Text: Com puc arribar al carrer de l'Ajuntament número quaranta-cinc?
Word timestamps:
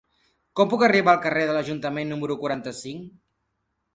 Com 0.59 0.69
puc 0.71 0.85
arribar 0.85 1.13
al 1.13 1.19
carrer 1.25 1.43
de 1.49 1.53
l'Ajuntament 1.57 2.11
número 2.13 2.37
quaranta-cinc? 2.45 3.07